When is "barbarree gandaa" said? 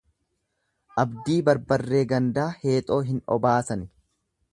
1.49-2.47